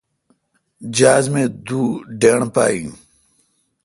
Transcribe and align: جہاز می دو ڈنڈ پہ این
جہاز 0.95 1.25
می 1.33 1.43
دو 1.67 1.81
ڈنڈ 2.19 2.43
پہ 2.55 2.63
این 2.71 2.87